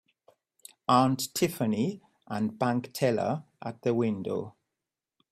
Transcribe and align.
Aunt 0.89 1.31
Tiffany 1.35 2.01
and 2.27 2.57
bank 2.57 2.89
teller 2.91 3.43
at 3.61 3.83
the 3.83 3.93
window. 3.93 4.55